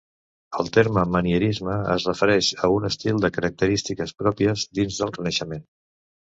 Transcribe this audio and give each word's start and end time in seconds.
El 0.61 0.69
terme 0.77 1.03
manierisme 1.15 1.75
es 1.97 2.07
refereix 2.09 2.49
a 2.67 2.71
un 2.79 2.89
estil 2.91 3.21
de 3.27 3.33
característiques 3.37 4.17
pròpies 4.25 4.67
dins 4.81 5.01
del 5.05 5.17
Renaixement. 5.23 5.67